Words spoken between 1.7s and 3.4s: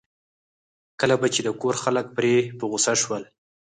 خلک پرې په غوسه شول.